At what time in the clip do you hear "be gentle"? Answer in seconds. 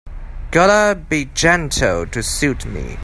0.99-2.07